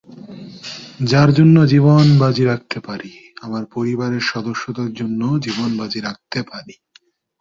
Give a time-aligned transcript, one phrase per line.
[1.03, 6.75] যার জন্য জীবন বাজি রাখতে পারিআমার পরিবারের সদস্যদের জন্য জীবন বাজি রাখতে পারি।